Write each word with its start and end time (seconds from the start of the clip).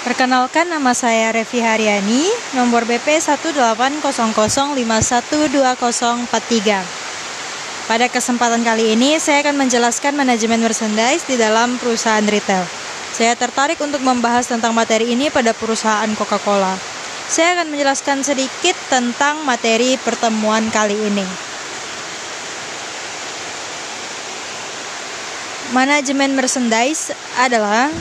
Perkenalkan 0.00 0.72
nama 0.72 0.96
saya 0.96 1.28
Revi 1.28 1.60
Haryani, 1.60 2.24
nomor 2.56 2.88
BP 2.88 3.20
18005122043. 3.20 5.44
Pada 7.84 8.08
kesempatan 8.08 8.64
kali 8.64 8.96
ini 8.96 9.20
saya 9.20 9.44
akan 9.44 9.60
menjelaskan 9.60 10.16
manajemen 10.16 10.64
merchandise 10.64 11.28
di 11.28 11.36
dalam 11.36 11.76
perusahaan 11.76 12.24
retail. 12.24 12.64
Saya 13.12 13.36
tertarik 13.36 13.76
untuk 13.84 14.00
membahas 14.00 14.48
tentang 14.48 14.72
materi 14.72 15.12
ini 15.12 15.28
pada 15.28 15.52
perusahaan 15.52 16.08
Coca-Cola. 16.16 16.80
Saya 17.28 17.60
akan 17.60 17.68
menjelaskan 17.68 18.24
sedikit 18.24 18.80
tentang 18.88 19.44
materi 19.44 20.00
pertemuan 20.00 20.72
kali 20.72 20.96
ini. 20.96 21.28
Manajemen 25.76 26.32
merchandise 26.32 27.12
adalah 27.36 27.92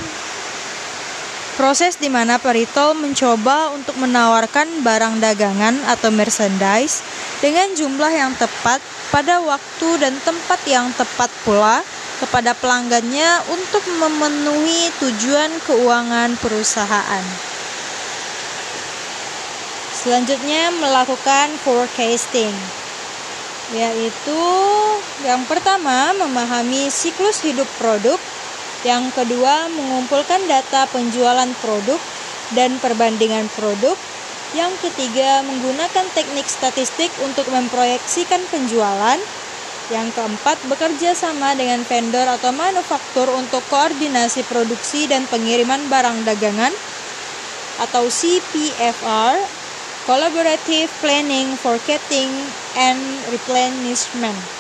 Proses 1.60 2.00
di 2.00 2.08
mana 2.08 2.40
Perito 2.40 2.96
mencoba 2.96 3.76
untuk 3.76 4.00
menawarkan 4.00 4.80
barang 4.80 5.20
dagangan 5.20 5.76
atau 5.92 6.08
merchandise 6.08 7.04
dengan 7.44 7.68
jumlah 7.76 8.08
yang 8.16 8.32
tepat 8.40 8.80
pada 9.12 9.44
waktu 9.44 10.00
dan 10.00 10.16
tempat 10.24 10.56
yang 10.64 10.88
tepat 10.96 11.28
pula 11.44 11.84
kepada 12.24 12.56
pelanggannya 12.56 13.44
untuk 13.52 13.84
memenuhi 13.92 14.88
tujuan 15.04 15.52
keuangan 15.68 16.40
perusahaan. 16.40 17.26
Selanjutnya 20.00 20.72
melakukan 20.80 21.60
forecasting 21.68 22.56
yaitu 23.76 24.44
yang 25.28 25.44
pertama 25.44 26.16
memahami 26.16 26.88
siklus 26.88 27.44
hidup 27.44 27.68
produk 27.76 28.16
yang 28.88 29.12
kedua, 29.12 29.68
mengumpulkan 29.68 30.40
data 30.48 30.88
penjualan 30.88 31.52
produk 31.60 32.00
dan 32.56 32.80
perbandingan 32.80 33.52
produk. 33.52 34.00
Yang 34.56 34.90
ketiga, 34.90 35.46
menggunakan 35.46 36.08
teknik 36.16 36.48
statistik 36.48 37.12
untuk 37.22 37.46
memproyeksikan 37.52 38.42
penjualan. 38.50 39.20
Yang 39.90 40.08
keempat, 40.16 40.58
bekerja 40.70 41.12
sama 41.18 41.54
dengan 41.58 41.82
vendor 41.84 42.26
atau 42.26 42.54
manufaktur 42.54 43.30
untuk 43.36 43.62
koordinasi 43.68 44.46
produksi 44.46 45.10
dan 45.10 45.26
pengiriman 45.28 45.82
barang 45.90 46.26
dagangan 46.26 46.74
atau 47.84 48.06
CPFR, 48.08 49.38
Collaborative 50.06 50.90
Planning, 51.02 51.58
Forecasting, 51.58 52.30
and 52.78 53.02
Replenishment. 53.30 54.59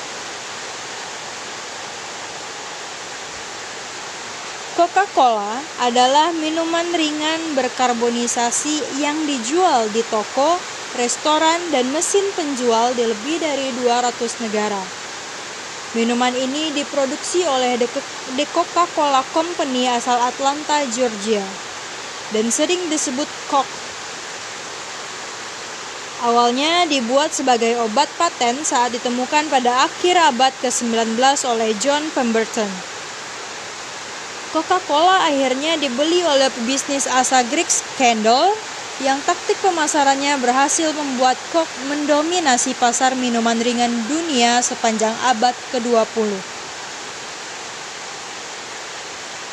Coca-Cola 4.79 5.59
adalah 5.83 6.31
minuman 6.31 6.87
ringan 6.95 7.51
berkarbonisasi 7.51 9.03
yang 9.03 9.27
dijual 9.27 9.91
di 9.91 9.99
toko, 10.07 10.55
restoran, 10.95 11.59
dan 11.67 11.91
mesin 11.91 12.23
penjual 12.31 12.95
di 12.95 13.03
lebih 13.03 13.43
dari 13.43 13.75
200 13.75 14.15
negara. 14.39 14.79
Minuman 15.99 16.31
ini 16.31 16.71
diproduksi 16.71 17.43
oleh 17.43 17.75
The 18.39 18.45
Coca-Cola 18.55 19.19
Company 19.35 19.91
asal 19.91 20.15
Atlanta, 20.15 20.87
Georgia, 20.87 21.43
dan 22.31 22.47
sering 22.47 22.79
disebut 22.87 23.27
Coke. 23.51 23.75
Awalnya 26.23 26.87
dibuat 26.87 27.35
sebagai 27.35 27.75
obat 27.83 28.07
paten 28.15 28.63
saat 28.63 28.95
ditemukan 28.95 29.51
pada 29.51 29.91
akhir 29.91 30.15
abad 30.15 30.55
ke-19 30.63 31.19
oleh 31.51 31.75
John 31.83 32.07
Pemberton. 32.15 32.88
Coca-Cola 34.49 35.29
akhirnya 35.29 35.77
dibeli 35.77 36.25
oleh 36.25 36.49
pebisnis 36.49 37.05
asal 37.05 37.45
Greek 37.53 37.69
Scandal 37.69 38.57
yang 38.97 39.21
taktik 39.21 39.55
pemasarannya 39.61 40.41
berhasil 40.41 40.89
membuat 40.91 41.37
Coke 41.53 41.69
mendominasi 41.85 42.73
pasar 42.73 43.13
minuman 43.13 43.61
ringan 43.61 43.93
dunia 44.09 44.57
sepanjang 44.65 45.13
abad 45.29 45.53
ke-20. 45.69 46.33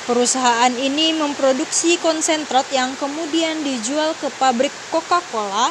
Perusahaan 0.08 0.74
ini 0.80 1.12
memproduksi 1.12 2.00
konsentrat 2.00 2.64
yang 2.72 2.96
kemudian 2.96 3.60
dijual 3.60 4.16
ke 4.16 4.32
pabrik 4.40 4.72
Coca-Cola 4.88 5.68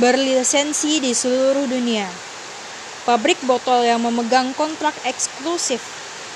berlisensi 0.00 1.02
di 1.02 1.12
seluruh 1.12 1.66
dunia 1.66 2.29
pabrik 3.10 3.42
botol 3.42 3.82
yang 3.82 3.98
memegang 4.06 4.54
kontrak 4.54 4.94
eksklusif 5.02 5.82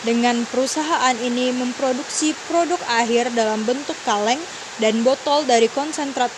dengan 0.03 0.43
perusahaan 0.51 1.15
ini 1.23 1.55
memproduksi 1.55 2.35
produk 2.51 2.83
akhir 2.91 3.31
dalam 3.31 3.63
bentuk 3.63 3.95
kaleng 4.03 4.43
dan 4.83 5.07
botol 5.07 5.47
dari 5.47 5.71
konsentrat 5.71 6.35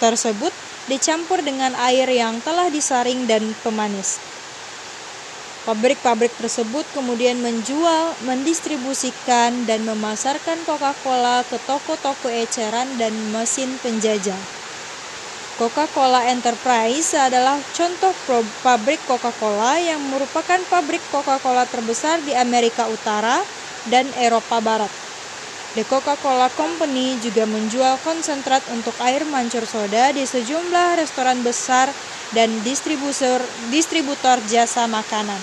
tersebut 0.00 0.48
dicampur 0.88 1.44
dengan 1.44 1.76
air 1.76 2.08
yang 2.08 2.40
telah 2.40 2.72
disaring 2.72 3.28
dan 3.28 3.44
pemanis. 3.60 4.16
Pabrik-pabrik 5.68 6.32
tersebut 6.40 6.88
kemudian 6.96 7.44
menjual, 7.44 8.16
mendistribusikan, 8.24 9.68
dan 9.68 9.84
memasarkan 9.84 10.56
Coca-Cola 10.64 11.44
ke 11.44 11.60
toko-toko 11.68 12.32
eceran 12.32 12.96
dan 12.96 13.12
mesin 13.28 13.76
penjajah. 13.84 14.63
Coca-Cola 15.54 16.26
Enterprise 16.34 17.14
adalah 17.14 17.54
contoh 17.70 18.10
pabrik 18.66 18.98
Coca-Cola 19.06 19.78
yang 19.78 20.02
merupakan 20.10 20.58
pabrik 20.66 20.98
Coca-Cola 21.14 21.62
terbesar 21.70 22.18
di 22.26 22.34
Amerika 22.34 22.90
Utara 22.90 23.38
dan 23.86 24.02
Eropa 24.18 24.58
Barat. 24.58 24.90
The 25.78 25.86
Coca-Cola 25.86 26.50
Company 26.58 27.22
juga 27.22 27.46
menjual 27.46 28.02
konsentrat 28.02 28.66
untuk 28.74 28.98
air 28.98 29.22
mancur 29.30 29.62
soda 29.62 30.10
di 30.10 30.26
sejumlah 30.26 30.98
restoran 30.98 31.38
besar 31.46 31.86
dan 32.34 32.50
distributor, 32.66 33.38
distributor 33.70 34.42
jasa 34.50 34.90
makanan. 34.90 35.38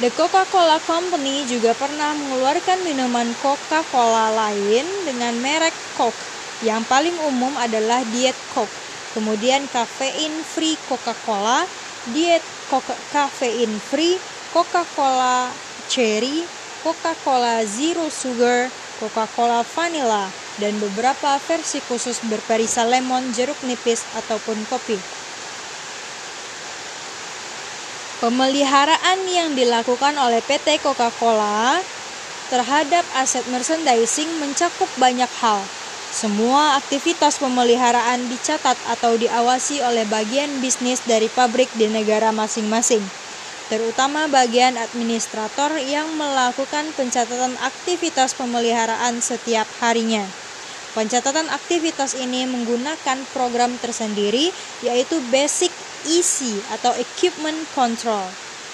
The 0.00 0.08
Coca-Cola 0.16 0.80
Company 0.88 1.44
juga 1.44 1.76
pernah 1.76 2.16
mengeluarkan 2.16 2.80
minuman 2.80 3.28
Coca-Cola 3.44 4.32
lain 4.32 4.88
dengan 5.04 5.36
merek 5.36 5.76
Coke 6.00 6.39
yang 6.60 6.84
paling 6.84 7.16
umum 7.24 7.56
adalah 7.56 8.04
diet 8.12 8.36
Coke, 8.52 8.72
kemudian 9.16 9.64
kafein 9.72 10.32
free 10.44 10.76
Coca-Cola, 10.84 11.64
diet 12.12 12.44
Coca 12.68 12.92
kafein 13.10 13.72
free, 13.80 14.20
Coca-Cola 14.52 15.48
cherry, 15.88 16.44
Coca-Cola 16.84 17.64
zero 17.64 18.12
sugar, 18.12 18.68
Coca-Cola 19.00 19.64
vanilla, 19.64 20.28
dan 20.60 20.76
beberapa 20.76 21.40
versi 21.48 21.80
khusus 21.88 22.20
berperisa 22.28 22.84
lemon, 22.84 23.32
jeruk 23.32 23.56
nipis, 23.64 24.04
ataupun 24.12 24.60
kopi. 24.68 25.00
Pemeliharaan 28.20 29.24
yang 29.32 29.56
dilakukan 29.56 30.12
oleh 30.20 30.44
PT 30.44 30.84
Coca-Cola 30.84 31.80
terhadap 32.52 33.00
aset 33.16 33.48
merchandising 33.48 34.28
mencakup 34.44 34.92
banyak 35.00 35.30
hal, 35.40 35.64
semua 36.10 36.74
aktivitas 36.74 37.38
pemeliharaan 37.38 38.26
dicatat 38.26 38.74
atau 38.90 39.14
diawasi 39.14 39.78
oleh 39.78 40.02
bagian 40.10 40.50
bisnis 40.58 40.98
dari 41.06 41.30
pabrik 41.30 41.70
di 41.78 41.86
negara 41.86 42.34
masing-masing, 42.34 42.98
terutama 43.70 44.26
bagian 44.26 44.74
administrator 44.74 45.78
yang 45.78 46.10
melakukan 46.18 46.90
pencatatan 46.98 47.54
aktivitas 47.62 48.34
pemeliharaan 48.34 49.22
setiap 49.22 49.70
harinya. 49.78 50.26
Pencatatan 50.98 51.46
aktivitas 51.46 52.18
ini 52.18 52.42
menggunakan 52.50 53.22
program 53.30 53.78
tersendiri 53.78 54.50
yaitu 54.82 55.22
Basic 55.30 55.70
EC 56.10 56.58
atau 56.74 56.90
Equipment 56.98 57.62
Control. 57.78 58.26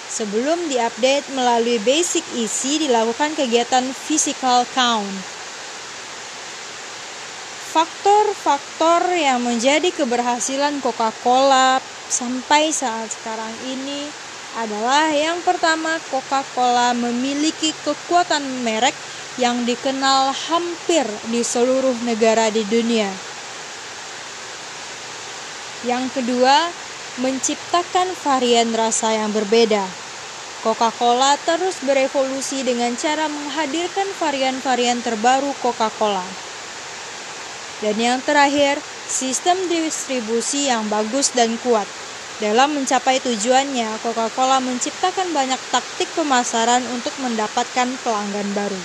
Sebelum 0.08 0.72
diupdate 0.72 1.28
melalui 1.36 1.76
Basic 1.84 2.24
EC 2.32 2.80
dilakukan 2.88 3.36
kegiatan 3.36 3.84
physical 3.92 4.64
count 4.72 5.35
faktor-faktor 7.76 9.04
yang 9.12 9.44
menjadi 9.44 9.92
keberhasilan 9.92 10.80
Coca-Cola 10.80 11.76
sampai 12.08 12.72
saat 12.72 13.12
sekarang 13.12 13.52
ini 13.68 14.08
adalah 14.56 15.12
yang 15.12 15.36
pertama 15.44 16.00
Coca-Cola 16.08 16.96
memiliki 16.96 17.76
kekuatan 17.84 18.64
merek 18.64 18.96
yang 19.36 19.68
dikenal 19.68 20.32
hampir 20.32 21.04
di 21.28 21.44
seluruh 21.44 21.92
negara 22.08 22.48
di 22.48 22.64
dunia. 22.64 23.12
Yang 25.84 26.16
kedua, 26.16 26.72
menciptakan 27.20 28.08
varian 28.24 28.72
rasa 28.72 29.20
yang 29.20 29.36
berbeda. 29.36 29.84
Coca-Cola 30.64 31.36
terus 31.44 31.76
berevolusi 31.84 32.64
dengan 32.64 32.96
cara 32.96 33.28
menghadirkan 33.28 34.08
varian-varian 34.16 35.04
terbaru 35.04 35.52
Coca-Cola. 35.60 36.45
Dan 37.84 37.96
yang 38.00 38.18
terakhir, 38.24 38.80
sistem 39.08 39.56
distribusi 39.68 40.72
yang 40.72 40.88
bagus 40.88 41.32
dan 41.36 41.52
kuat. 41.60 41.84
Dalam 42.36 42.76
mencapai 42.76 43.16
tujuannya, 43.24 43.96
Coca-Cola 44.04 44.60
menciptakan 44.60 45.32
banyak 45.32 45.60
taktik 45.72 46.08
pemasaran 46.12 46.84
untuk 46.92 47.12
mendapatkan 47.24 47.88
pelanggan 48.04 48.48
baru. 48.52 48.82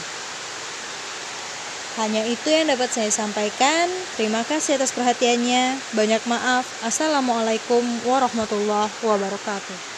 Hanya 1.99 2.23
itu 2.23 2.47
yang 2.47 2.71
dapat 2.71 2.87
saya 2.87 3.11
sampaikan. 3.11 3.91
Terima 4.15 4.47
kasih 4.47 4.79
atas 4.79 4.95
perhatiannya. 4.95 5.75
Banyak 5.91 6.23
maaf. 6.23 6.63
Assalamualaikum 6.87 7.83
warahmatullahi 8.07 8.87
wabarakatuh. 9.03 9.90